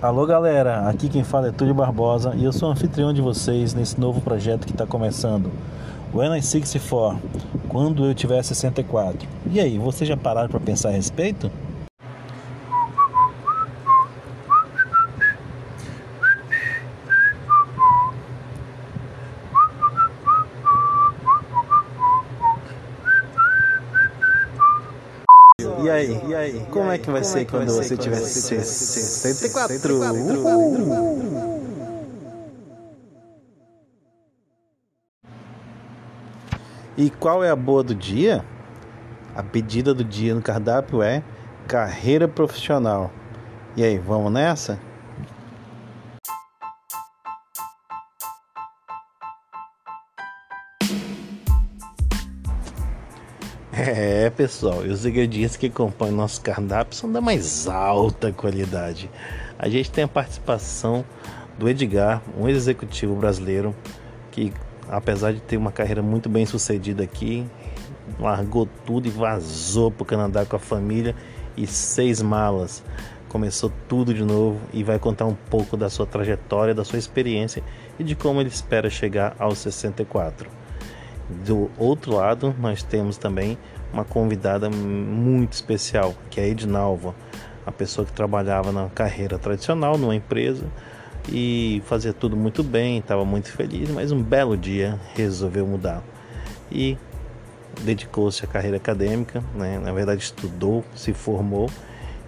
[0.00, 3.98] Alô galera, aqui quem fala é Túlio Barbosa e eu sou anfitrião de vocês nesse
[3.98, 5.50] novo projeto que está começando.
[6.14, 7.20] When I 64,
[7.68, 9.28] quando eu tiver 64.
[9.50, 11.50] E aí, vocês já pararam para pensar a respeito?
[25.60, 29.76] E aí, e aí, como é que vai ser quando você tiver 64?
[36.96, 38.44] E qual é a boa do dia?
[39.36, 41.22] A pedida do dia no cardápio é
[41.68, 43.12] carreira profissional.
[43.76, 44.80] E aí, vamos nessa?
[53.80, 59.08] É, pessoal, e os ingredientes que compõem nosso cardápio são da mais alta qualidade.
[59.56, 61.04] A gente tem a participação
[61.56, 63.72] do Edgar, um executivo brasileiro
[64.32, 64.52] que,
[64.88, 67.46] apesar de ter uma carreira muito bem sucedida aqui,
[68.18, 71.14] largou tudo e vazou para o Canadá com a família
[71.56, 72.82] e seis malas.
[73.28, 77.62] Começou tudo de novo e vai contar um pouco da sua trajetória, da sua experiência
[77.96, 80.50] e de como ele espera chegar aos 64.
[81.28, 83.58] Do outro lado, nós temos também
[83.92, 87.14] uma convidada muito especial, que é a Ednalva,
[87.66, 90.66] a pessoa que trabalhava na carreira tradicional numa empresa
[91.30, 96.02] e fazia tudo muito bem, estava muito feliz, mas um belo dia resolveu mudar
[96.72, 96.96] e
[97.82, 99.78] dedicou-se à carreira acadêmica, né?
[99.78, 101.70] na verdade estudou, se formou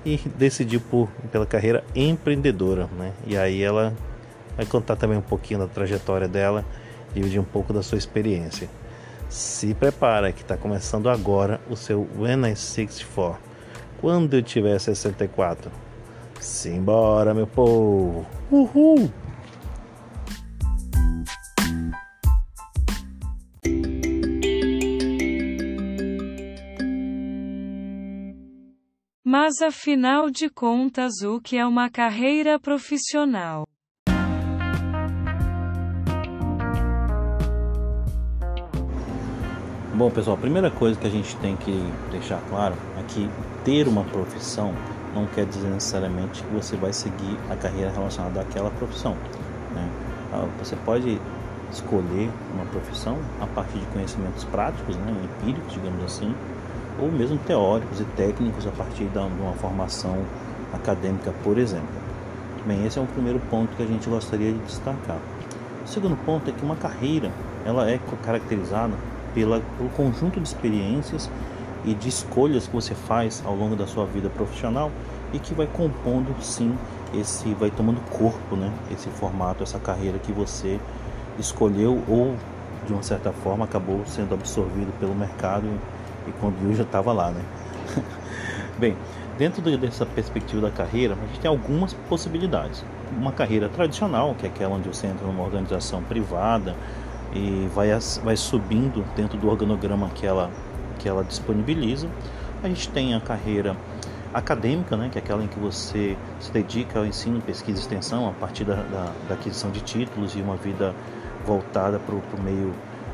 [0.05, 2.89] e decidiu por, pela carreira empreendedora.
[2.98, 3.12] Né?
[3.27, 3.95] E aí ela
[4.56, 6.65] vai contar também um pouquinho da trajetória dela,
[7.15, 8.69] dividir um pouco da sua experiência.
[9.31, 13.41] Se prepara que está começando agora o seu When I 64.
[14.00, 15.70] Quando eu tiver 64.
[16.41, 18.27] Simbora, meu povo!
[18.50, 19.09] Uhul!
[29.25, 33.65] Mas afinal de contas, o que é uma carreira profissional?
[40.00, 43.28] Bom, pessoal, a primeira coisa que a gente tem que deixar claro é que
[43.66, 44.72] ter uma profissão
[45.15, 49.15] não quer dizer necessariamente que você vai seguir a carreira relacionada àquela profissão.
[49.75, 49.91] Né?
[50.33, 51.21] Ah, você pode
[51.71, 56.34] escolher uma profissão a partir de conhecimentos práticos, né, empíricos, digamos assim,
[56.99, 60.17] ou mesmo teóricos e técnicos a partir de uma formação
[60.72, 62.00] acadêmica, por exemplo.
[62.67, 65.19] Bem, esse é o primeiro ponto que a gente gostaria de destacar.
[65.84, 67.31] O segundo ponto é que uma carreira
[67.67, 68.94] ela é caracterizada
[69.35, 71.31] pela, pelo conjunto de experiências
[71.85, 74.91] e de escolhas que você faz ao longo da sua vida profissional
[75.33, 76.77] e que vai compondo sim
[77.15, 78.73] esse vai tomando corpo, né?
[78.91, 80.79] Esse formato, essa carreira que você
[81.39, 82.37] escolheu ou
[82.87, 85.67] de uma certa forma acabou sendo absorvido pelo mercado
[86.27, 87.43] e quando viu já estava lá, né?
[88.79, 88.97] Bem,
[89.37, 92.85] dentro dessa perspectiva da carreira, a gente tem algumas possibilidades.
[93.19, 96.75] Uma carreira tradicional, que é aquela onde você entra numa organização privada,
[97.33, 97.89] e vai,
[98.23, 100.51] vai subindo dentro do organograma que ela,
[100.99, 102.09] que ela disponibiliza.
[102.63, 103.77] A gente tem a carreira
[104.33, 108.29] acadêmica, né, que é aquela em que você se dedica ao ensino, pesquisa e extensão
[108.29, 110.95] a partir da, da, da aquisição de títulos e uma vida
[111.45, 112.73] voltada para o meio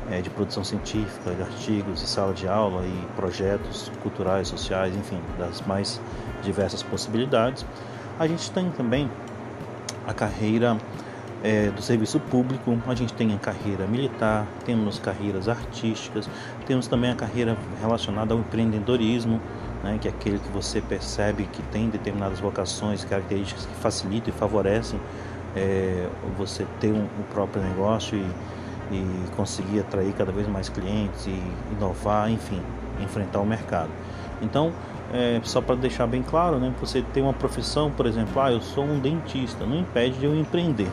[0.09, 5.19] é, de produção científica, de artigos e sala de aula e projetos culturais, sociais, enfim,
[5.37, 5.99] das mais
[6.43, 7.65] diversas possibilidades.
[8.19, 9.09] A gente tem também
[10.07, 10.77] a carreira
[11.43, 16.29] é, do serviço público, a gente tem a carreira militar, temos carreiras artísticas,
[16.65, 19.39] temos também a carreira relacionada ao empreendedorismo,
[19.83, 24.37] né, que é aquele que você percebe que tem determinadas vocações, características que facilitam e
[24.37, 24.99] favorecem
[25.55, 31.27] é, você ter um, um próprio negócio e, e, conseguir atrair cada vez mais clientes
[31.27, 32.61] e inovar, enfim,
[33.01, 33.89] enfrentar o mercado.
[34.41, 34.71] Então,
[35.13, 38.61] é, só para deixar bem claro, né, você tem uma profissão, por exemplo, ah, eu
[38.61, 40.89] sou um dentista, não impede de eu empreender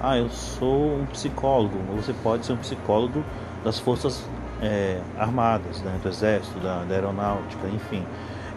[0.00, 1.78] ah, eu sou um psicólogo.
[1.96, 3.22] Você pode ser um psicólogo
[3.62, 4.24] das forças
[4.62, 8.04] é, armadas, né, do exército, da, da, aeronáutica, enfim.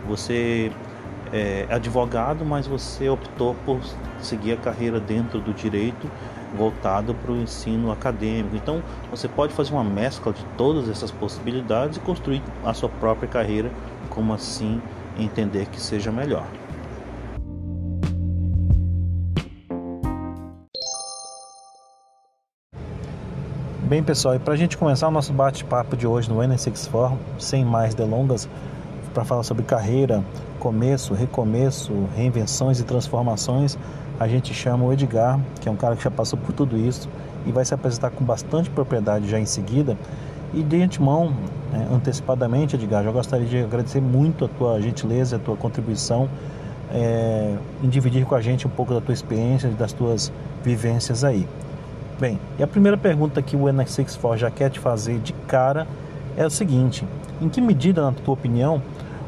[0.08, 0.72] Você
[1.32, 3.80] é advogado, mas você optou por
[4.22, 6.10] seguir a carreira dentro do direito
[6.56, 8.56] voltado para o ensino acadêmico.
[8.56, 13.28] Então, você pode fazer uma mescla de todas essas possibilidades e construir a sua própria
[13.28, 13.72] carreira,
[14.10, 14.82] como assim
[15.18, 16.46] entender que seja melhor.
[23.94, 27.16] Bem, pessoal, e para a gente começar o nosso bate-papo de hoje no N6 Forum,
[27.38, 28.50] sem mais delongas,
[29.14, 30.24] para falar sobre carreira,
[30.58, 33.78] começo, recomeço, reinvenções e transformações,
[34.20, 37.08] a gente chama o Edgar, que é um cara que já passou por tudo isso
[37.46, 39.96] e vai se apresentar com bastante propriedade já em seguida.
[40.56, 41.32] E de antemão,
[41.72, 46.28] né, antecipadamente, Edgar, já gostaria de agradecer muito a tua gentileza, a tua contribuição
[46.92, 51.24] é, em dividir com a gente um pouco da tua experiência e das tuas vivências
[51.24, 51.48] aí.
[52.24, 55.86] Bem, e a primeira pergunta que o NX64 já quer te fazer de cara
[56.38, 57.06] é o seguinte:
[57.42, 58.82] em que medida, na tua opinião,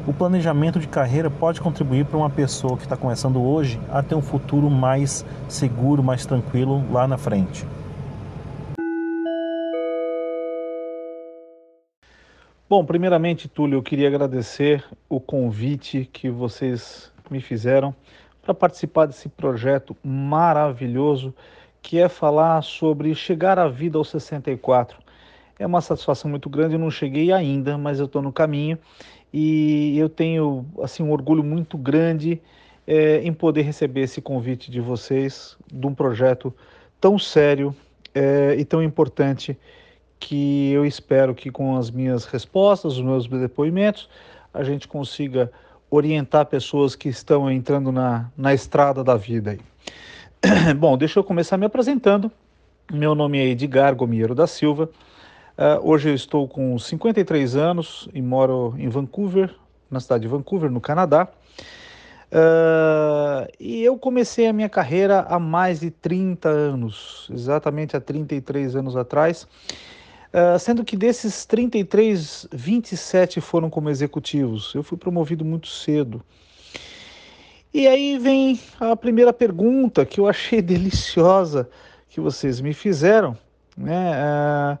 [0.06, 4.14] o planejamento de carreira pode contribuir para uma pessoa que está começando hoje a ter
[4.14, 7.66] um futuro mais seguro, mais tranquilo lá na frente?
[12.66, 17.94] Bom, primeiramente, Túlio, eu queria agradecer o convite que vocês me fizeram
[18.40, 21.34] para participar desse projeto maravilhoso
[21.86, 24.98] que é falar sobre chegar à vida aos 64.
[25.56, 28.76] É uma satisfação muito grande, eu não cheguei ainda, mas eu estou no caminho
[29.32, 32.42] e eu tenho assim um orgulho muito grande
[32.88, 36.52] é, em poder receber esse convite de vocês de um projeto
[37.00, 37.72] tão sério
[38.12, 39.56] é, e tão importante
[40.18, 44.08] que eu espero que com as minhas respostas, os meus depoimentos,
[44.52, 45.52] a gente consiga
[45.88, 49.52] orientar pessoas que estão entrando na, na estrada da vida.
[49.52, 49.60] Aí.
[50.78, 52.30] Bom, deixa eu começar me apresentando.
[52.92, 54.88] Meu nome é Edgar Gomiero da Silva.
[55.58, 59.54] Uh, hoje eu estou com 53 anos e moro em Vancouver,
[59.90, 61.28] na cidade de Vancouver, no Canadá.
[62.30, 68.76] Uh, e eu comecei a minha carreira há mais de 30 anos, exatamente há 33
[68.76, 69.48] anos atrás.
[70.32, 74.74] Uh, sendo que desses 33, 27 foram como executivos.
[74.74, 76.22] Eu fui promovido muito cedo.
[77.76, 81.68] E aí vem a primeira pergunta que eu achei deliciosa
[82.08, 83.36] que vocês me fizeram,
[83.76, 84.14] né?
[84.16, 84.78] Uh,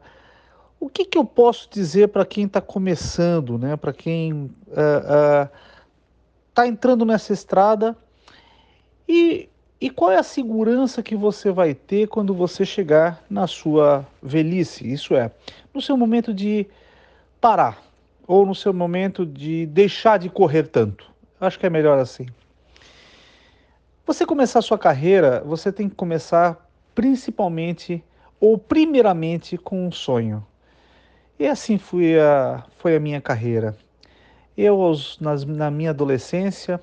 [0.80, 3.76] o que, que eu posso dizer para quem está começando, né?
[3.76, 5.50] Para quem está
[6.58, 7.94] uh, uh, entrando nessa estrada
[9.06, 9.46] e
[9.78, 14.90] e qual é a segurança que você vai ter quando você chegar na sua velhice?
[14.90, 15.30] Isso é,
[15.74, 16.66] no seu momento de
[17.42, 17.78] parar
[18.26, 21.12] ou no seu momento de deixar de correr tanto.
[21.38, 22.26] Acho que é melhor assim.
[24.06, 28.04] Você começar a sua carreira, você tem que começar principalmente
[28.38, 30.46] ou primeiramente com um sonho.
[31.36, 33.76] E assim foi a, foi a minha carreira.
[34.56, 34.78] Eu,
[35.20, 36.80] nas, na minha adolescência,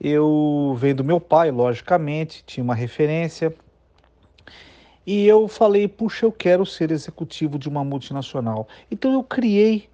[0.00, 3.52] eu venho do meu pai, logicamente, tinha uma referência.
[5.04, 8.68] E eu falei, puxa, eu quero ser executivo de uma multinacional.
[8.88, 9.88] Então eu criei,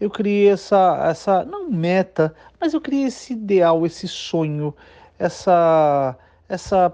[0.00, 4.74] eu criei essa, essa não meta, mas eu criei esse ideal, esse sonho,
[5.20, 6.16] essa,
[6.48, 6.92] essa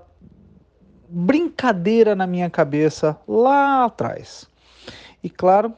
[1.08, 4.50] brincadeira na minha cabeça lá atrás.
[5.22, 5.72] E claro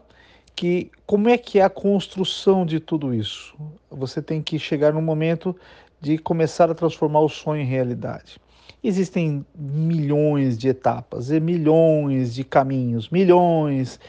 [0.57, 3.55] que como é que é a construção de tudo isso?
[3.91, 5.55] Você tem que chegar num momento
[6.01, 8.41] de começar a transformar o sonho em realidade.
[8.83, 14.01] Existem milhões de etapas, e milhões de caminhos, milhões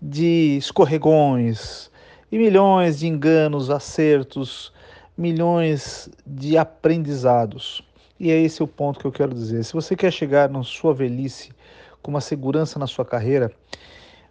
[0.00, 1.90] de escorregões,
[2.30, 4.72] e milhões de enganos, acertos,
[5.20, 7.82] milhões de aprendizados.
[8.18, 9.64] E é esse o ponto que eu quero dizer.
[9.64, 11.52] Se você quer chegar na sua velhice
[12.02, 13.52] com uma segurança na sua carreira,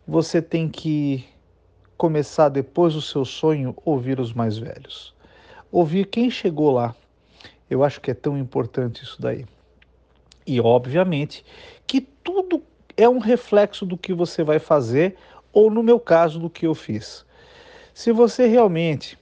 [0.08, 1.26] você tem que
[1.98, 5.14] começar depois do seu sonho ouvir os mais velhos
[5.72, 6.96] ouvir quem chegou lá.
[7.70, 9.46] Eu acho que é tão importante isso daí.
[10.46, 11.46] E, obviamente,
[11.86, 12.64] que tudo
[12.98, 15.16] é um reflexo do que você vai fazer,
[15.54, 17.26] ou no meu caso, do que eu fiz.
[17.94, 19.18] Se você realmente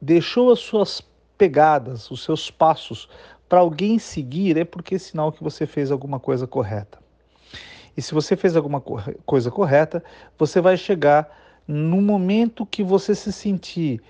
[0.00, 1.00] deixou as suas
[1.38, 3.08] pegadas, os seus passos
[3.48, 6.98] para alguém seguir, é porque é sinal que você fez alguma coisa correta.
[7.96, 10.04] E se você fez alguma coisa correta,
[10.38, 11.28] você vai chegar
[11.66, 14.02] no momento que você se sentir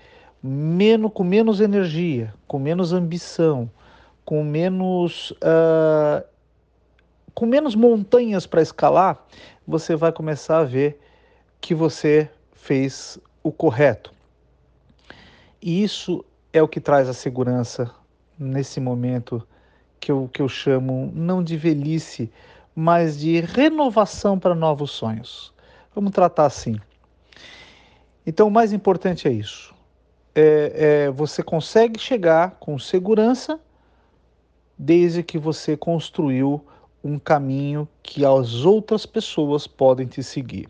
[0.43, 3.69] menos, com menos energia, com menos ambição,
[4.25, 6.23] com menos, uh,
[7.33, 9.25] com menos montanhas para escalar,
[9.67, 10.99] você vai começar a ver
[11.59, 14.13] que você fez o correto.
[15.61, 17.91] E isso é o que traz a segurança
[18.37, 19.45] nesse momento
[19.99, 22.31] que eu, que eu chamo não de velhice,
[22.75, 25.53] mas de renovação para novos sonhos.
[25.93, 26.79] Vamos tratar assim.
[28.25, 29.73] Então, o mais importante é isso
[30.39, 33.59] é, é, você consegue chegar com segurança
[34.77, 36.63] desde que você construiu
[37.03, 40.69] um caminho que as outras pessoas podem te seguir.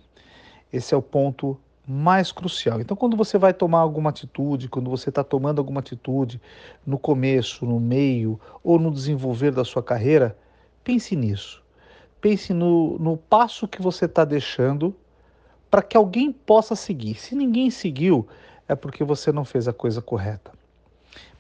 [0.71, 1.59] Esse é o ponto
[1.89, 2.79] mais crucial.
[2.79, 6.39] Então, quando você vai tomar alguma atitude, quando você está tomando alguma atitude
[6.85, 10.37] no começo, no meio ou no desenvolver da sua carreira,
[10.83, 11.63] pense nisso.
[12.21, 14.95] Pense no, no passo que você está deixando
[15.71, 17.15] para que alguém possa seguir.
[17.15, 18.27] Se ninguém seguiu,
[18.67, 20.51] é porque você não fez a coisa correta.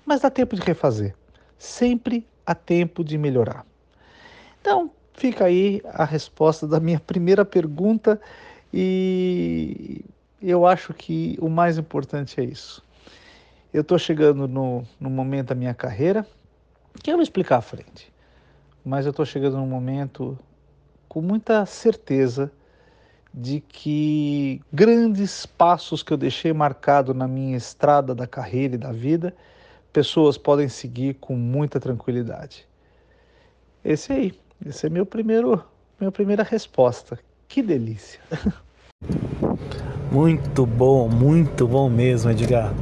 [0.03, 1.13] Mas dá tempo de refazer.
[1.59, 3.63] Sempre há tempo de melhorar.
[4.61, 8.19] Então, fica aí a resposta da minha primeira pergunta
[8.73, 10.03] e
[10.41, 12.83] eu acho que o mais importante é isso.
[13.73, 16.25] Eu estou chegando no, no momento da minha carreira,
[17.03, 18.11] que eu vou explicar à frente,
[18.83, 20.37] mas eu estou chegando num momento
[21.07, 22.51] com muita certeza
[23.33, 28.91] de que grandes passos que eu deixei marcado na minha estrada da carreira e da
[28.91, 29.35] vida,
[29.93, 32.67] pessoas podem seguir com muita tranquilidade.
[33.83, 35.63] Esse aí, esse é meu primeiro,
[35.99, 37.19] minha primeira resposta.
[37.47, 38.19] Que delícia.
[40.11, 42.73] Muito bom, muito bom mesmo, Edgar.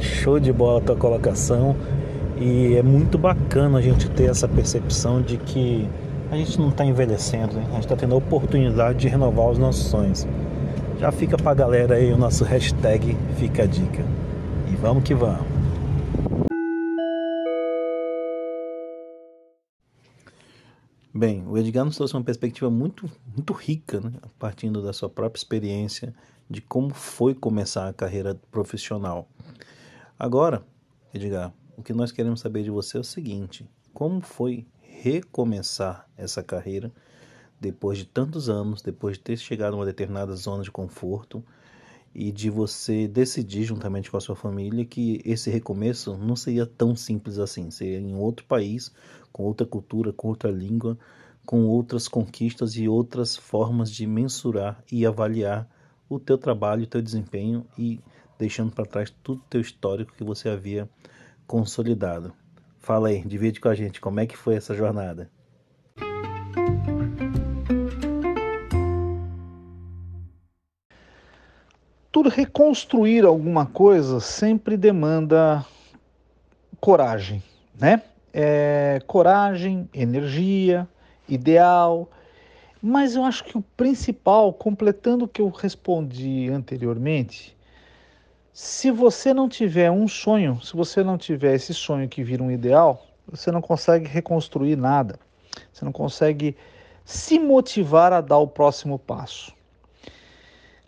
[0.00, 1.76] Show de bola a tua colocação.
[2.38, 5.86] E é muito bacana a gente ter essa percepção de que
[6.32, 7.64] a gente não está envelhecendo, né?
[7.70, 10.26] a gente está tendo a oportunidade de renovar os nossos sonhos.
[10.98, 14.02] Já fica para a galera aí o nosso hashtag Fica a Dica.
[14.72, 15.53] E vamos que vamos.
[21.16, 24.10] Bem, o Edgar nos trouxe uma perspectiva muito, muito rica, né?
[24.36, 26.12] partindo da sua própria experiência
[26.50, 29.28] de como foi começar a carreira profissional.
[30.18, 30.66] Agora,
[31.14, 36.42] Edgar, o que nós queremos saber de você é o seguinte: como foi recomeçar essa
[36.42, 36.90] carreira
[37.60, 41.44] depois de tantos anos, depois de ter chegado a uma determinada zona de conforto
[42.14, 46.94] e de você decidir juntamente com a sua família que esse recomeço não seria tão
[46.94, 48.92] simples assim, seria em outro país,
[49.32, 50.96] com outra cultura, com outra língua,
[51.44, 55.68] com outras conquistas e outras formas de mensurar e avaliar
[56.08, 58.00] o teu trabalho, o teu desempenho e
[58.38, 60.88] deixando para trás tudo o teu histórico que você havia
[61.46, 62.32] consolidado.
[62.78, 65.30] Fala aí, divide com a gente como é que foi essa jornada.
[72.24, 75.62] Tudo reconstruir alguma coisa sempre demanda
[76.80, 77.42] coragem,
[77.78, 78.00] né?
[78.32, 80.88] É, coragem, energia,
[81.28, 82.08] ideal.
[82.80, 87.54] Mas eu acho que o principal, completando o que eu respondi anteriormente,
[88.54, 92.50] se você não tiver um sonho, se você não tiver esse sonho que vira um
[92.50, 95.20] ideal, você não consegue reconstruir nada.
[95.70, 96.56] Você não consegue
[97.04, 99.52] se motivar a dar o próximo passo.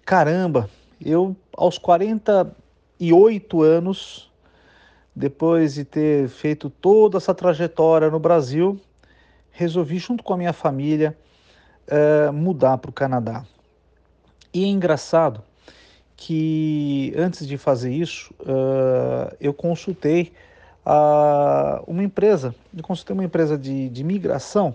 [0.03, 4.31] Caramba, eu aos 48 anos,
[5.15, 8.81] depois de ter feito toda essa trajetória no Brasil,
[9.51, 11.17] resolvi, junto com a minha família,
[11.89, 13.45] uh, mudar para o Canadá.
[14.53, 15.43] E é engraçado
[16.17, 20.33] que antes de fazer isso, uh, eu consultei
[21.85, 24.73] uma empresa, eu consultei uma empresa de, de migração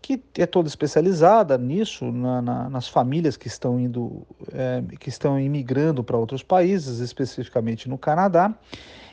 [0.00, 5.38] que é toda especializada nisso, na, na, nas famílias que estão indo, é, que estão
[5.38, 8.54] imigrando para outros países, especificamente no Canadá.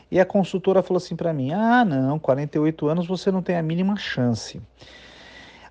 [0.09, 3.63] E a consultora falou assim para mim: Ah, não, 48 anos você não tem a
[3.63, 4.61] mínima chance.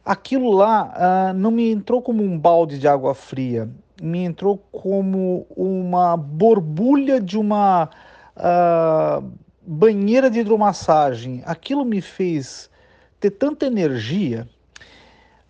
[0.05, 3.69] Aquilo lá ah, não me entrou como um balde de água fria
[4.01, 7.89] me entrou como uma borbulha de uma
[8.37, 9.31] uh,
[9.67, 11.43] banheira de hidromassagem.
[11.47, 12.71] Aquilo me fez
[13.19, 14.49] ter tanta energia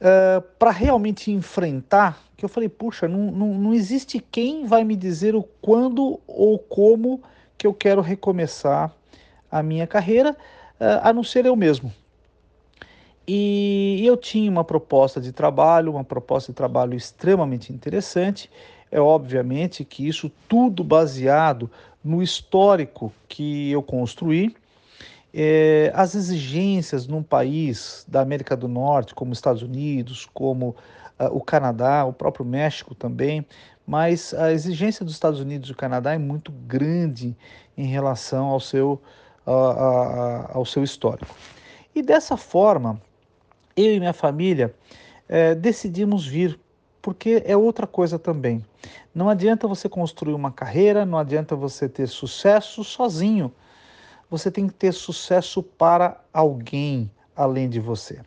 [0.01, 4.95] uh, para realmente enfrentar que eu falei, puxa, não, não, não existe quem vai me
[4.95, 7.23] dizer o quando ou como
[7.57, 8.93] que eu quero recomeçar
[9.51, 11.93] a minha carreira, uh, a não ser eu mesmo.
[13.27, 18.51] E eu tinha uma proposta de trabalho, uma proposta de trabalho extremamente interessante.
[18.91, 21.69] É obviamente que isso tudo baseado
[22.05, 24.55] no histórico que eu construí.
[25.39, 30.75] É, as exigências num país da América do Norte, como Estados Unidos, como
[31.21, 33.45] uh, o Canadá, o próprio México também,
[33.87, 37.37] mas a exigência dos Estados Unidos e do Canadá é muito grande
[37.77, 38.99] em relação ao seu,
[39.47, 41.35] uh, uh, ao seu histórico.
[41.95, 42.99] E dessa forma,
[43.77, 44.75] eu e minha família
[45.29, 46.59] é, decidimos vir,
[47.03, 48.65] porque é outra coisa também.
[49.15, 53.53] Não adianta você construir uma carreira, não adianta você ter sucesso sozinho.
[54.31, 58.21] Você tem que ter sucesso para alguém além de você.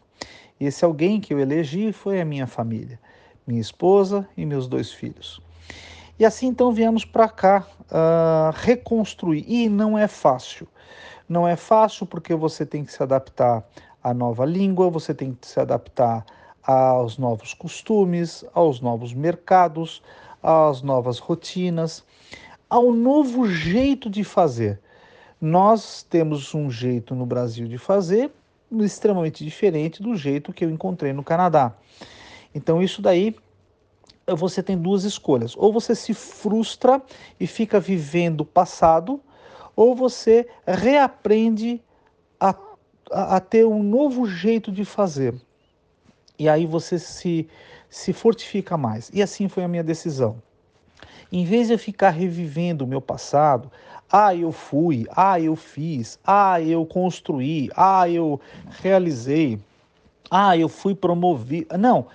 [0.60, 3.00] Esse alguém que eu elegi foi a minha família,
[3.46, 5.42] minha esposa e meus dois filhos.
[6.20, 9.46] E assim então viemos para cá uh, reconstruir.
[9.48, 10.68] E não é fácil.
[11.28, 13.64] Não é fácil porque você tem que se adaptar
[14.04, 16.26] a nova língua, você tem que se adaptar
[16.64, 20.02] aos novos costumes, aos novos mercados,
[20.44, 22.04] às novas rotinas,
[22.70, 24.80] ao novo jeito de fazer.
[25.42, 28.32] Nós temos um jeito no Brasil de fazer
[28.82, 31.74] extremamente diferente do jeito que eu encontrei no Canadá.
[32.54, 33.36] Então, isso daí
[34.28, 37.02] você tem duas escolhas: ou você se frustra
[37.40, 39.20] e fica vivendo o passado,
[39.76, 41.82] ou você reaprende
[42.40, 42.54] a
[43.12, 45.36] a, a ter um novo jeito de fazer.
[46.38, 47.48] E aí você se,
[47.90, 49.10] se fortifica mais.
[49.14, 50.42] E assim foi a minha decisão.
[51.32, 53.72] Em vez de eu ficar revivendo o meu passado,
[54.12, 58.40] ah, eu fui, ah, eu fiz, ah, eu construí, ah, eu
[58.82, 59.60] realizei,
[60.30, 61.78] ah, eu fui promovido.
[61.78, 62.08] Não,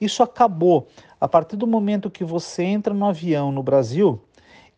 [0.00, 0.88] isso acabou.
[1.20, 4.20] A partir do momento que você entra no avião no Brasil,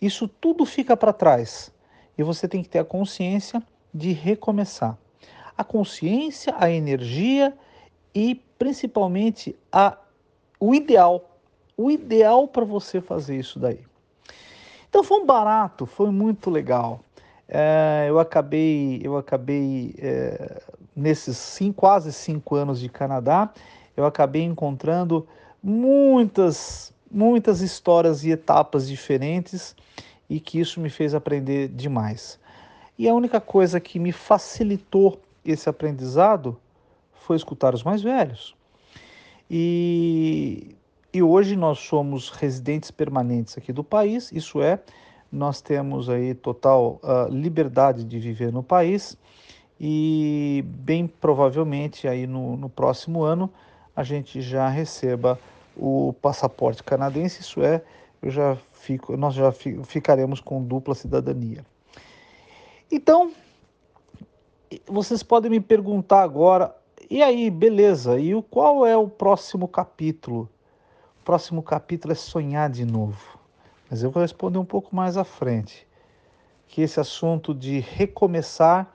[0.00, 1.72] isso tudo fica para trás.
[2.16, 3.62] E você tem que ter a consciência
[3.92, 4.98] de recomeçar.
[5.56, 7.56] A consciência, a energia
[8.14, 9.96] e principalmente a,
[10.60, 11.34] o ideal
[11.76, 13.80] o ideal para você fazer isso daí.
[14.94, 17.00] Então foi um barato, foi muito legal.
[17.48, 20.62] É, eu acabei, eu acabei é,
[20.94, 23.52] nesses cinco, quase cinco anos de Canadá,
[23.96, 25.26] eu acabei encontrando
[25.60, 29.74] muitas, muitas histórias e etapas diferentes
[30.30, 32.38] e que isso me fez aprender demais.
[32.96, 36.56] E a única coisa que me facilitou esse aprendizado
[37.14, 38.54] foi escutar os mais velhos.
[39.50, 40.76] E
[41.14, 44.80] e hoje nós somos residentes permanentes aqui do país, isso é,
[45.30, 49.16] nós temos aí total uh, liberdade de viver no país
[49.80, 53.48] e bem provavelmente aí no, no próximo ano
[53.94, 55.38] a gente já receba
[55.76, 57.80] o passaporte canadense, isso é,
[58.20, 61.64] eu já fico, nós já ficaremos com dupla cidadania.
[62.90, 63.32] Então,
[64.86, 66.74] vocês podem me perguntar agora,
[67.08, 70.48] e aí, beleza, e o qual é o próximo capítulo
[71.24, 73.38] próximo capítulo é sonhar de novo.
[73.90, 75.86] Mas eu vou responder um pouco mais à frente.
[76.68, 78.92] Que esse assunto de recomeçar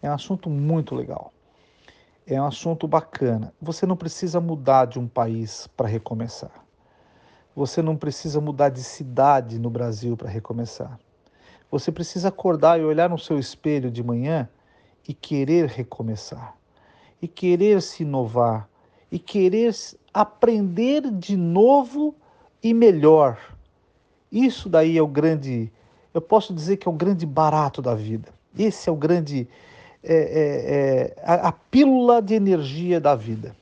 [0.00, 1.32] é um assunto muito legal.
[2.24, 3.52] É um assunto bacana.
[3.60, 6.64] Você não precisa mudar de um país para recomeçar.
[7.56, 10.98] Você não precisa mudar de cidade no Brasil para recomeçar.
[11.70, 14.48] Você precisa acordar e olhar no seu espelho de manhã
[15.08, 16.54] e querer recomeçar.
[17.20, 18.68] E querer se inovar.
[19.10, 19.74] E querer
[20.12, 22.14] aprender de novo
[22.62, 23.38] e melhor.
[24.30, 25.72] Isso daí é o grande,
[26.12, 28.28] eu posso dizer que é o grande barato da vida.
[28.58, 29.48] Esse é o grande,
[30.02, 33.54] é, é, é, a, a pílula de energia da vida.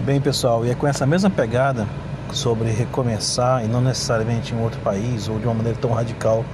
[0.00, 1.86] Bem, pessoal, e é com essa mesma pegada
[2.32, 6.44] sobre recomeçar e não necessariamente em outro país ou de uma maneira tão radical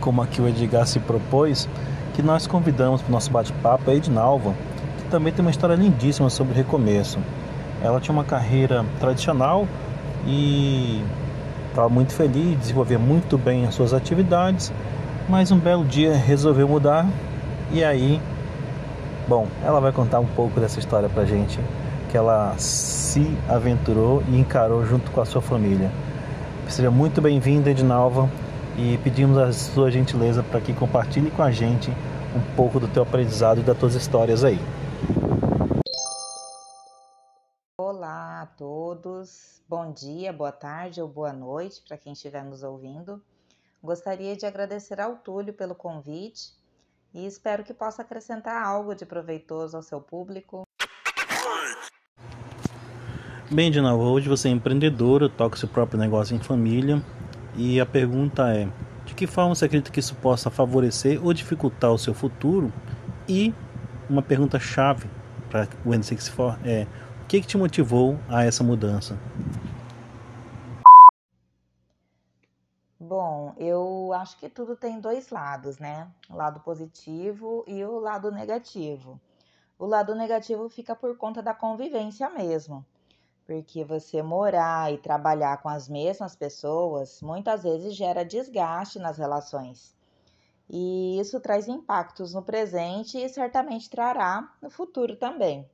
[0.00, 1.68] como a que o Edgar se propôs,
[2.14, 4.54] que nós convidamos para o nosso bate-papo a Ednalva,
[5.10, 7.18] também tem uma história lindíssima sobre recomeço.
[7.82, 9.66] Ela tinha uma carreira tradicional
[10.26, 11.02] e
[11.68, 14.72] estava muito feliz, desenvolvia muito bem as suas atividades,
[15.28, 17.06] mas um belo dia resolveu mudar
[17.72, 18.20] e aí,
[19.26, 21.58] bom, ela vai contar um pouco dessa história pra gente,
[22.10, 25.90] que ela se aventurou e encarou junto com a sua família.
[26.68, 28.28] Seja muito bem-vinda, Edinalva,
[28.76, 31.90] e pedimos a sua gentileza para que compartilhe com a gente
[32.34, 34.58] um pouco do teu aprendizado e das tuas histórias aí.
[37.78, 43.22] Olá a todos, bom dia, boa tarde ou boa noite para quem estiver nos ouvindo.
[43.82, 46.52] Gostaria de agradecer ao Túlio pelo convite
[47.12, 50.62] e espero que possa acrescentar algo de proveitoso ao seu público.
[53.50, 57.02] Bem, Dina, hoje você é empreendedora, toca seu próprio negócio em família
[57.56, 58.68] e a pergunta é:
[59.04, 62.72] de que forma você acredita que isso possa favorecer ou dificultar o seu futuro?
[63.28, 63.54] E
[64.08, 65.08] uma pergunta chave
[65.50, 66.86] para o N64 é:
[67.32, 69.18] que, que te motivou a essa mudança?
[73.00, 76.10] Bom, eu acho que tudo tem dois lados, né?
[76.28, 79.18] O lado positivo e o lado negativo.
[79.78, 82.84] O lado negativo fica por conta da convivência mesmo.
[83.46, 89.94] Porque você morar e trabalhar com as mesmas pessoas muitas vezes gera desgaste nas relações.
[90.70, 95.68] E isso traz impactos no presente e certamente trará no futuro também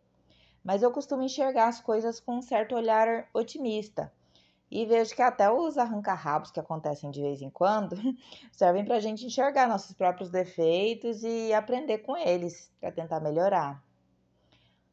[0.68, 4.12] mas eu costumo enxergar as coisas com um certo olhar otimista.
[4.70, 7.96] E vejo que até os arranca-rabos que acontecem de vez em quando
[8.52, 13.82] servem para a gente enxergar nossos próprios defeitos e aprender com eles para tentar melhorar.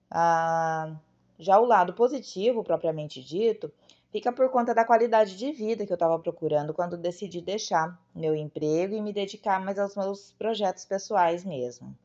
[0.10, 0.96] Ah,
[1.38, 3.71] já o lado positivo, propriamente dito,
[4.12, 8.36] fica por conta da qualidade de vida que eu estava procurando quando decidi deixar meu
[8.36, 11.95] emprego e me dedicar mais aos meus projetos pessoais mesmo.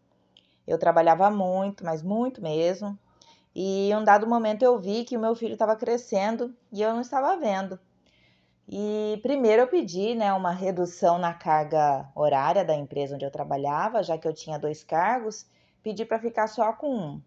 [0.67, 2.99] Eu trabalhava muito, mas muito mesmo,
[3.55, 6.93] e em um dado momento eu vi que o meu filho estava crescendo e eu
[6.93, 7.79] não estava vendo.
[8.69, 14.03] E primeiro eu pedi né, uma redução na carga horária da empresa onde eu trabalhava,
[14.03, 15.45] já que eu tinha dois cargos,
[15.83, 17.23] pedi para ficar só com um.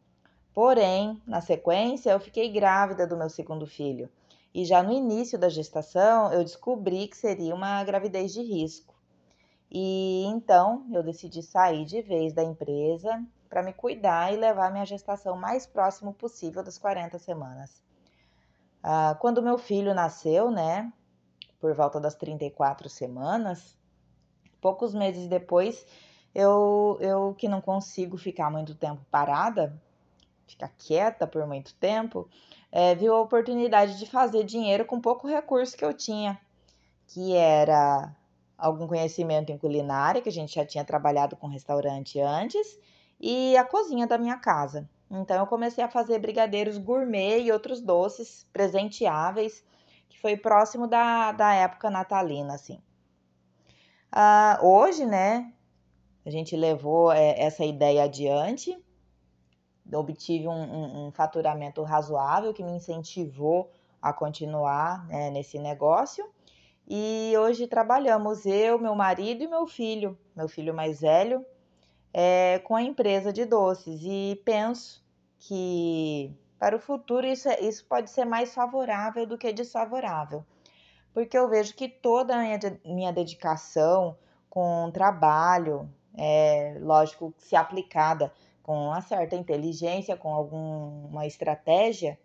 [0.54, 4.10] Porém, na sequência, eu fiquei grávida do meu segundo filho.
[4.54, 8.94] E já no início da gestação, eu descobri que seria uma gravidez de risco.
[9.72, 14.86] E então eu decidi sair de vez da empresa para me cuidar e levar minha
[14.86, 17.82] gestação mais próximo possível das 40 semanas.
[18.84, 20.94] Ah, quando meu filho nasceu, né,
[21.60, 23.76] por volta das 34 semanas,
[24.62, 25.86] poucos meses depois,
[26.36, 29.74] eu, eu que não consigo ficar muito tempo parada,
[30.48, 32.30] ficar quieta por muito tempo,
[32.72, 36.40] é, viu a oportunidade de fazer dinheiro com pouco recurso que eu tinha,
[37.08, 38.16] que era
[38.58, 42.80] algum conhecimento em culinária, que a gente já tinha trabalhado com restaurante antes,
[43.20, 44.90] e a cozinha da minha casa.
[45.10, 49.64] Então eu comecei a fazer brigadeiros gourmet e outros doces presenteáveis,
[50.10, 52.82] que foi próximo da, da época natalina, assim.
[54.12, 55.52] Ah, hoje, né,
[56.26, 58.78] a gente levou é, essa ideia adiante,
[59.96, 63.70] obtive um, um, um, faturamento razoável que me incentivou
[64.02, 66.26] a continuar né, nesse negócio.
[66.88, 71.46] E hoje trabalhamos eu, meu marido e meu filho, meu filho mais velho,
[72.14, 74.02] é, com a empresa de doces.
[74.04, 75.04] E penso
[75.40, 80.46] que para o futuro isso, é, isso pode ser mais favorável do que desfavorável,
[81.14, 84.18] porque eu vejo que toda a minha, minha dedicação
[84.50, 88.32] com trabalho, é, lógico, se aplicada
[88.64, 92.18] com uma certa inteligência, com alguma estratégia,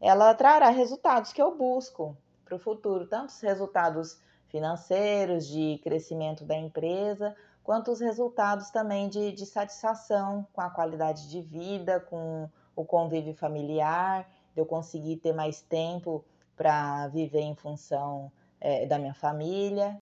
[0.00, 6.44] ela trará resultados que eu busco para o futuro, tanto os resultados financeiros, de crescimento
[6.44, 12.48] da empresa, quanto os resultados também de, de satisfação com a qualidade de vida, com
[12.74, 16.24] o convívio familiar, de eu conseguir ter mais tempo
[16.56, 19.98] para viver em função é, da minha família.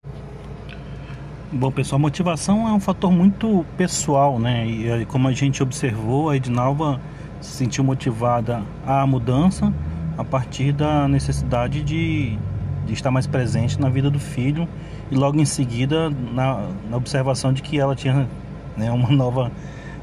[1.56, 4.66] Bom, pessoal, motivação é um fator muito pessoal, né?
[4.66, 7.00] E como a gente observou, a Edinalva
[7.40, 9.72] se sentiu motivada à mudança
[10.18, 12.36] a partir da necessidade de,
[12.84, 14.66] de estar mais presente na vida do filho
[15.12, 18.28] e logo em seguida na, na observação de que ela tinha
[18.76, 19.52] né, uma, nova,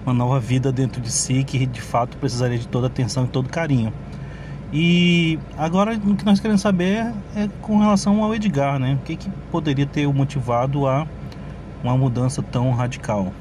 [0.06, 3.50] uma nova vida dentro de si que de fato precisaria de toda atenção e todo
[3.50, 3.92] carinho.
[4.72, 8.94] E agora o que nós queremos saber é com relação ao Edgar, né?
[8.94, 11.06] O que, que poderia ter o motivado a
[11.84, 13.34] uma mudança tão radical?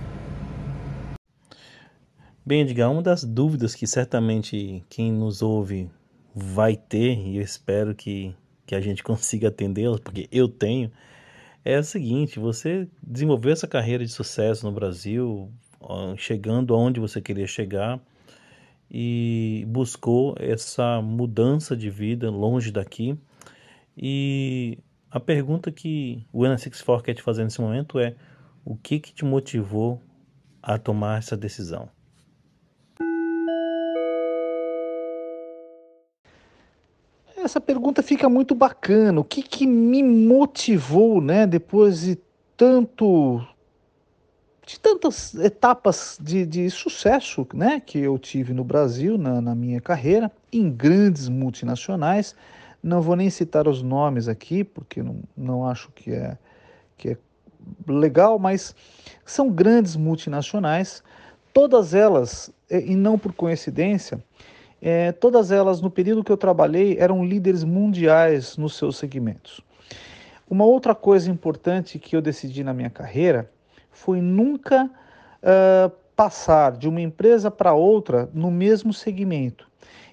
[2.44, 5.90] Bem, Edgar, uma das dúvidas que certamente quem nos ouve
[6.34, 8.34] vai ter, e eu espero que,
[8.66, 10.90] que a gente consiga atendê-las, porque eu tenho,
[11.64, 15.50] é o seguinte: você desenvolveu essa carreira de sucesso no Brasil,
[16.16, 18.00] chegando aonde você queria chegar,
[18.90, 23.16] e buscou essa mudança de vida longe daqui.
[23.96, 24.78] E
[25.10, 28.14] a pergunta que o Ana 64 quer te fazer nesse momento é:
[28.64, 30.00] o que, que te motivou
[30.62, 31.88] a tomar essa decisão?
[37.36, 39.20] Essa pergunta fica muito bacana.
[39.20, 42.18] O que, que me motivou, né, depois de
[42.56, 43.42] tanto
[44.66, 49.80] de tantas etapas de, de sucesso né, que eu tive no Brasil na, na minha
[49.80, 52.36] carreira, em grandes multinacionais.
[52.80, 56.38] Não vou nem citar os nomes aqui, porque não, não acho que é,
[56.96, 57.18] que é
[57.86, 58.74] legal, mas
[59.24, 61.02] são grandes multinacionais,
[61.52, 64.22] todas elas, e não por coincidência,
[64.82, 69.60] é, todas elas no período que eu trabalhei eram líderes mundiais nos seus segmentos.
[70.48, 73.50] Uma outra coisa importante que eu decidi na minha carreira
[73.90, 79.70] foi nunca uh, passar de uma empresa para outra no mesmo segmento.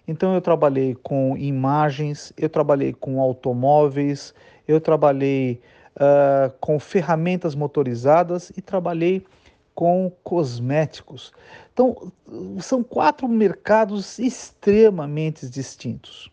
[0.07, 4.33] Então eu trabalhei com imagens, eu trabalhei com automóveis,
[4.67, 5.59] eu trabalhei
[5.97, 9.25] uh, com ferramentas motorizadas e trabalhei
[9.75, 11.31] com cosméticos.
[11.73, 12.11] Então,
[12.59, 16.31] são quatro mercados extremamente distintos.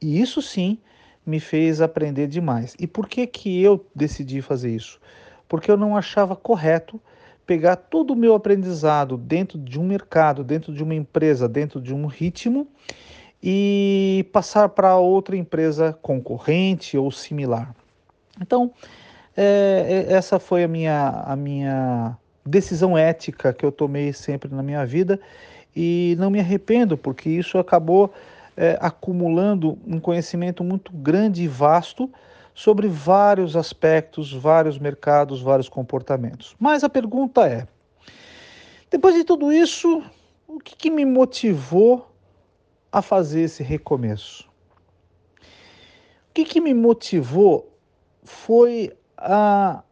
[0.00, 0.78] E isso sim
[1.26, 2.74] me fez aprender demais.
[2.78, 4.98] E por que, que eu decidi fazer isso?
[5.46, 6.98] Porque eu não achava correto
[7.46, 11.92] pegar todo o meu aprendizado dentro de um mercado, dentro de uma empresa, dentro de
[11.92, 12.66] um ritmo
[13.42, 17.74] e passar para outra empresa concorrente ou similar.
[18.40, 18.72] Então,
[19.36, 24.62] é, é, essa foi a minha, a minha decisão ética que eu tomei sempre na
[24.62, 25.20] minha vida
[25.74, 28.12] e não me arrependo, porque isso acabou
[28.56, 32.10] é, acumulando um conhecimento muito grande e vasto
[32.54, 36.56] sobre vários aspectos, vários mercados, vários comportamentos.
[36.58, 37.66] Mas a pergunta é:
[38.90, 40.02] depois de tudo isso,
[40.48, 42.10] o que, que me motivou
[42.90, 44.48] a fazer esse recomeço?
[45.40, 47.70] O que, que me motivou
[48.30, 49.82] foi a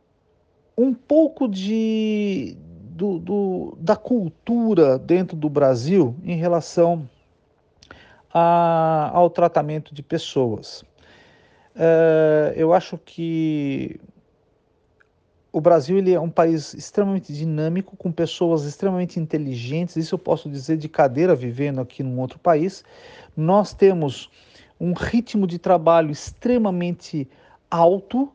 [0.77, 2.57] um pouco de,
[2.90, 7.09] do, do, da cultura dentro do Brasil em relação
[8.33, 10.85] a, ao tratamento de pessoas.
[11.74, 14.01] É, eu acho que
[15.53, 20.48] o Brasil ele é um país extremamente dinâmico, com pessoas extremamente inteligentes, isso eu posso
[20.48, 22.85] dizer de cadeira vivendo aqui num outro país.
[23.37, 24.31] Nós temos
[24.79, 27.29] um ritmo de trabalho extremamente
[27.70, 28.33] alto,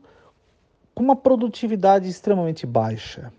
[0.94, 3.32] com uma produtividade extremamente baixa.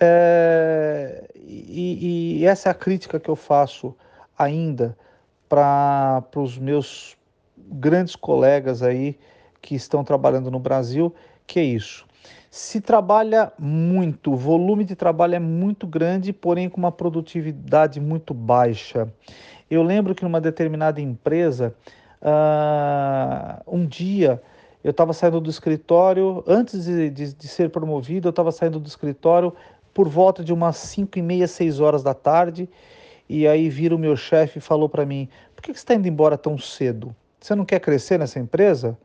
[0.00, 3.94] É, e, e, essa é a crítica que eu faço
[4.38, 4.96] ainda
[5.48, 7.16] para os meus
[7.56, 9.18] grandes colegas aí
[9.60, 11.14] que estão trabalhando no Brasil,
[11.46, 12.06] que é isso.
[12.50, 18.32] Se trabalha muito, o volume de trabalho é muito grande, porém com uma produtividade muito
[18.32, 19.12] baixa.
[19.70, 21.74] Eu lembro que numa determinada empresa,
[22.22, 24.42] uh, um dia
[24.82, 28.88] eu estava saindo do escritório, antes de, de, de ser promovido, eu estava saindo do
[28.88, 29.54] escritório
[29.92, 32.68] por volta de umas 5 e meia, 6 horas da tarde,
[33.28, 35.94] e aí vira o meu chefe e falou para mim, por que, que você está
[35.94, 37.14] indo embora tão cedo?
[37.38, 38.96] Você não quer crescer nessa empresa?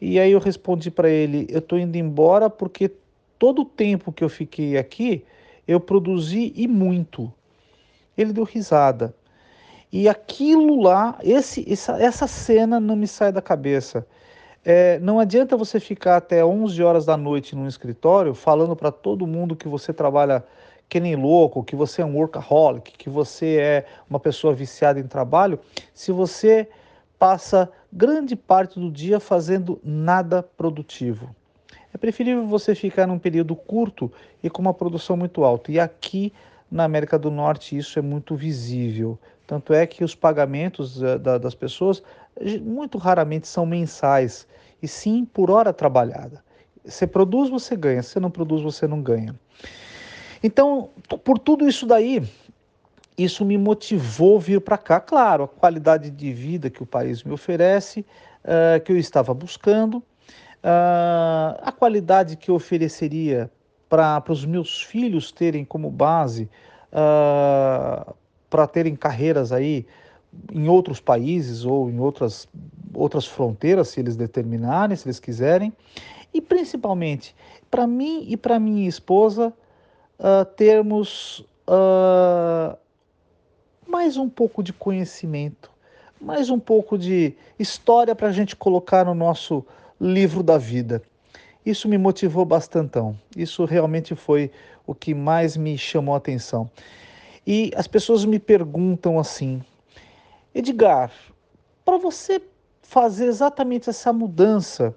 [0.00, 2.90] E aí eu respondi para ele, eu estou indo embora porque
[3.38, 5.24] todo o tempo que eu fiquei aqui,
[5.66, 7.32] eu produzi e muito.
[8.16, 9.14] Ele deu risada.
[9.92, 14.06] E aquilo lá, esse, essa, essa cena não me sai da cabeça.
[14.64, 19.26] É, não adianta você ficar até 11 horas da noite num escritório falando para todo
[19.26, 20.44] mundo que você trabalha
[20.88, 25.06] que nem louco, que você é um workaholic, que você é uma pessoa viciada em
[25.06, 25.60] trabalho,
[25.92, 26.68] se você
[27.18, 31.34] passa grande parte do dia fazendo nada produtivo.
[31.92, 34.10] É preferível você ficar num período curto
[34.42, 35.72] e com uma produção muito alta.
[35.72, 36.32] E aqui
[36.70, 39.18] na América do Norte isso é muito visível.
[39.46, 42.02] Tanto é que os pagamentos eh, das pessoas
[42.62, 44.46] muito raramente são mensais,
[44.82, 46.42] e sim por hora trabalhada.
[46.84, 48.02] Você produz, você ganha.
[48.02, 49.34] Se não produz, você não ganha.
[50.42, 50.90] Então,
[51.24, 52.22] por tudo isso daí,
[53.16, 55.00] isso me motivou vir para cá.
[55.00, 58.06] Claro, a qualidade de vida que o país me oferece,
[58.44, 63.50] uh, que eu estava buscando, uh, a qualidade que eu ofereceria
[63.88, 66.48] para os meus filhos terem como base,
[66.92, 68.14] uh,
[68.48, 69.86] para terem carreiras aí
[70.52, 72.48] em outros países ou em outras,
[72.94, 75.72] outras fronteiras, se eles determinarem, se eles quiserem,
[76.32, 77.34] e principalmente
[77.70, 79.52] para mim e para minha esposa
[80.56, 81.44] termos
[83.86, 85.70] mais um pouco de conhecimento,
[86.20, 89.64] mais um pouco de história para a gente colocar no nosso
[90.00, 91.02] livro da vida.
[91.64, 93.18] Isso me motivou bastantão.
[93.36, 94.50] Isso realmente foi
[94.86, 96.70] o que mais me chamou a atenção.
[97.46, 99.62] E as pessoas me perguntam assim:
[100.58, 101.12] Edgar,
[101.84, 102.42] para você
[102.82, 104.92] fazer exatamente essa mudança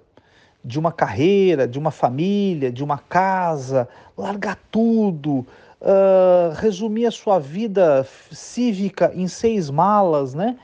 [0.64, 5.46] de uma carreira, de uma família, de uma casa, largar tudo,
[5.80, 10.58] uh, resumir a sua vida cívica em seis malas, né?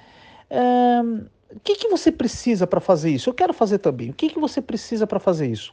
[0.51, 3.31] Uh, o que, que você precisa para fazer isso?
[3.31, 4.11] Eu quero fazer também.
[4.11, 5.73] O que, que você precisa para fazer isso?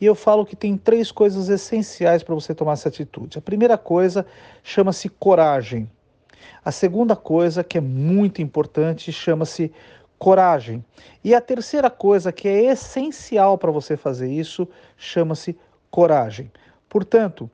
[0.00, 3.38] E eu falo que tem três coisas essenciais para você tomar essa atitude.
[3.38, 4.26] A primeira coisa
[4.64, 5.88] chama-se coragem.
[6.64, 9.72] A segunda coisa, que é muito importante, chama-se
[10.18, 10.84] coragem.
[11.22, 15.56] E a terceira coisa, que é essencial para você fazer isso, chama-se
[15.90, 16.50] coragem.
[16.88, 17.50] Portanto,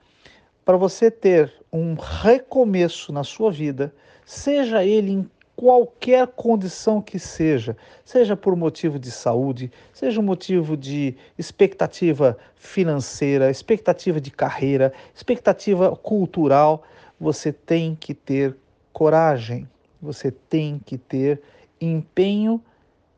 [0.64, 3.92] para você ter um recomeço na sua vida,
[4.24, 10.76] seja ele em qualquer condição que seja, seja por motivo de saúde, seja um motivo
[10.76, 16.82] de expectativa financeira, expectativa de carreira, expectativa cultural,
[17.20, 18.56] você tem que ter
[18.92, 19.68] coragem,
[20.00, 21.40] você tem que ter
[21.80, 22.60] empenho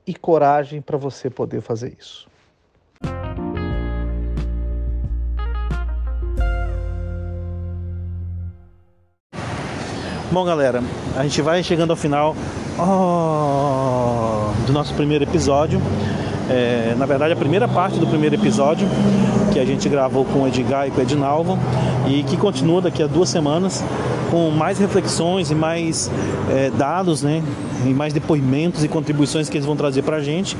[0.06, 2.28] e coragem para você poder fazer isso.
[10.30, 10.82] Bom, galera,
[11.16, 12.34] a gente vai chegando ao final
[12.76, 15.80] oh, do nosso primeiro episódio.
[16.50, 18.86] É, na verdade, a primeira parte do primeiro episódio
[19.52, 21.56] que a gente gravou com o Edgar e com o Edinalvo
[22.08, 23.84] e que continua daqui a duas semanas
[24.34, 26.10] com mais reflexões e mais
[26.50, 27.40] é, dados, né?
[27.86, 30.56] E mais depoimentos e contribuições que eles vão trazer para a gente.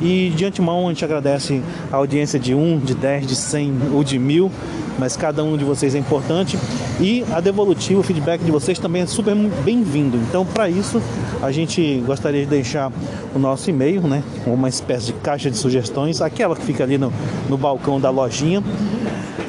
[0.00, 1.62] E de antemão a gente agradece
[1.92, 4.50] a audiência de um, de dez, de cem ou de mil
[4.98, 6.58] mas cada um de vocês é importante
[7.00, 10.16] e a devolutiva, o feedback de vocês também é super bem-vindo.
[10.16, 11.00] Então, para isso,
[11.40, 12.92] a gente gostaria de deixar
[13.34, 17.12] o nosso e-mail, né, uma espécie de caixa de sugestões, aquela que fica ali no,
[17.48, 18.62] no balcão da lojinha,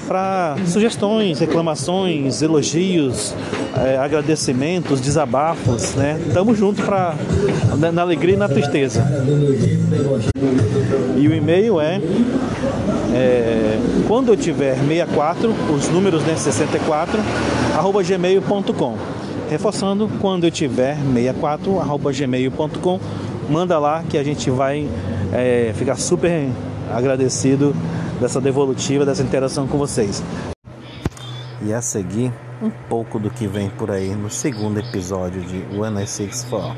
[0.09, 3.35] para sugestões, reclamações, elogios,
[3.77, 6.19] é, agradecimentos, desabafos, né?
[6.33, 7.13] Tamo junto para
[7.93, 9.05] na alegria e na tristeza.
[11.15, 12.01] E o e-mail é
[13.13, 17.19] é, quando eu tiver 64, os números né, 64,
[17.77, 18.97] arroba gmail.com.
[19.47, 22.99] Reforçando, quando eu tiver 64, arroba gmail.com,
[23.47, 24.87] manda lá que a gente vai
[25.31, 26.47] é, ficar super
[26.91, 27.75] agradecido
[28.19, 30.21] dessa devolutiva, dessa interação com vocês.
[31.65, 36.03] E a seguir, um pouco do que vem por aí no segundo episódio de One
[36.03, 36.75] I Six For.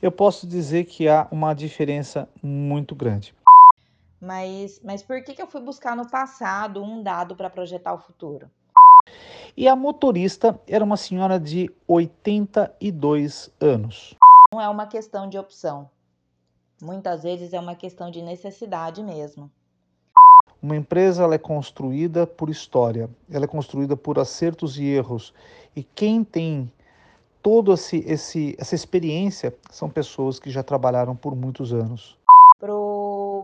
[0.00, 3.34] Eu posso dizer que há uma diferença muito grande.
[4.20, 7.98] Mas, mas por que, que eu fui buscar no passado um dado para projetar o
[7.98, 8.50] futuro?
[9.56, 14.16] E a motorista era uma senhora de 82 anos.
[14.54, 15.90] Não é uma questão de opção.
[16.80, 19.50] Muitas vezes é uma questão de necessidade mesmo.
[20.62, 25.34] Uma empresa ela é construída por história, ela é construída por acertos e erros.
[25.74, 26.72] E quem tem
[27.42, 32.16] toda essa experiência são pessoas que já trabalharam por muitos anos.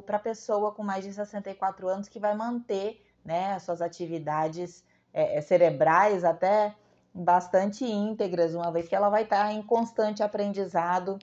[0.07, 4.85] Para a pessoa com mais de 64 anos que vai manter né, as suas atividades
[5.13, 6.73] é, cerebrais até
[7.15, 11.19] bastante íntegras, uma vez que ela vai estar em constante aprendizado.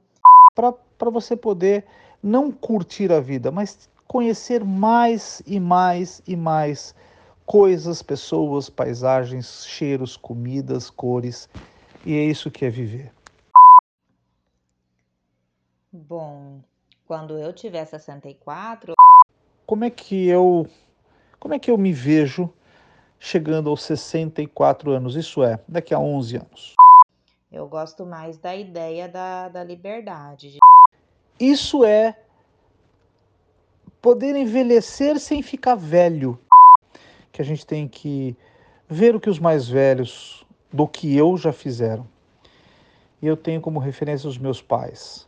[0.54, 1.86] Para você poder
[2.22, 6.96] não curtir a vida, mas conhecer mais e mais e mais
[7.46, 11.50] coisas, pessoas, paisagens, cheiros, comidas, cores.
[12.06, 13.12] E é isso que é viver.
[15.92, 16.60] Bom,
[17.08, 18.94] quando eu tiver 64,
[19.66, 20.68] como é que eu
[21.40, 22.52] como é que eu me vejo
[23.20, 25.16] chegando aos 64 anos?
[25.16, 26.76] Isso é, daqui a 11 anos.
[27.52, 30.58] Eu gosto mais da ideia da, da liberdade.
[31.40, 32.18] Isso é
[34.02, 36.40] poder envelhecer sem ficar velho.
[37.32, 38.36] Que a gente tem que
[38.90, 42.08] ver o que os mais velhos do que eu já fizeram.
[43.22, 45.28] E eu tenho como referência os meus pais.